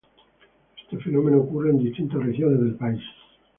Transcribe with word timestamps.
Este 0.81 0.97
fenómeno 0.97 1.37
ocurre 1.41 1.69
en 1.69 1.77
distintas 1.77 2.23
regiones 2.25 2.59
del 2.59 2.73
país. 2.73 3.03